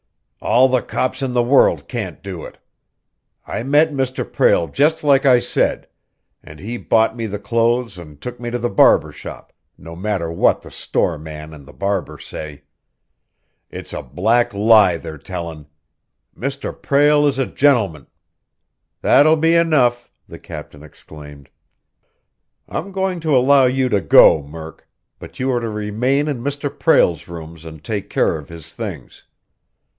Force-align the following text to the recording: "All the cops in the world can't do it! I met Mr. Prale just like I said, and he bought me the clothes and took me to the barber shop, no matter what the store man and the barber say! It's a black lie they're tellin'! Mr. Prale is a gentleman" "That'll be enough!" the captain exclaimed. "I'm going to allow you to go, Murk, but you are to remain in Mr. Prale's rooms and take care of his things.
"All 0.41 0.67
the 0.67 0.81
cops 0.81 1.21
in 1.21 1.33
the 1.33 1.43
world 1.43 1.87
can't 1.87 2.23
do 2.23 2.43
it! 2.43 2.57
I 3.45 3.61
met 3.61 3.93
Mr. 3.93 4.25
Prale 4.29 4.65
just 4.67 5.03
like 5.03 5.23
I 5.27 5.39
said, 5.39 5.87
and 6.43 6.59
he 6.59 6.77
bought 6.77 7.15
me 7.15 7.27
the 7.27 7.37
clothes 7.37 7.99
and 7.99 8.19
took 8.19 8.39
me 8.39 8.49
to 8.49 8.57
the 8.57 8.71
barber 8.71 9.11
shop, 9.11 9.53
no 9.77 9.95
matter 9.95 10.31
what 10.31 10.63
the 10.63 10.71
store 10.71 11.19
man 11.19 11.53
and 11.53 11.67
the 11.67 11.73
barber 11.73 12.17
say! 12.17 12.63
It's 13.69 13.93
a 13.93 14.01
black 14.01 14.55
lie 14.55 14.97
they're 14.97 15.19
tellin'! 15.19 15.67
Mr. 16.35 16.71
Prale 16.73 17.27
is 17.27 17.37
a 17.37 17.45
gentleman" 17.45 18.07
"That'll 19.03 19.37
be 19.37 19.53
enough!" 19.53 20.11
the 20.27 20.39
captain 20.39 20.81
exclaimed. 20.81 21.47
"I'm 22.67 22.91
going 22.91 23.19
to 23.19 23.35
allow 23.37 23.65
you 23.65 23.87
to 23.89 24.01
go, 24.01 24.41
Murk, 24.41 24.87
but 25.19 25.39
you 25.39 25.51
are 25.51 25.59
to 25.59 25.69
remain 25.69 26.27
in 26.27 26.41
Mr. 26.43 26.75
Prale's 26.75 27.27
rooms 27.27 27.63
and 27.63 27.83
take 27.83 28.09
care 28.09 28.39
of 28.39 28.49
his 28.49 28.73
things. 28.73 29.25